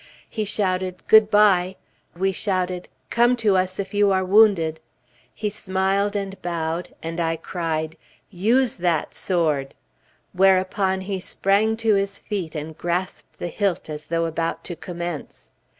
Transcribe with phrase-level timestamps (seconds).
[0.27, 1.75] He shouted "Good bye,"
[2.17, 4.79] we shouted "Come to us, if you are wounded";
[5.31, 7.95] he smiled and bowed, and I cried,
[8.31, 9.75] "Use that sword!"
[10.33, 15.49] whereupon he sprang to his feet and grasped the hilt as though about to commence.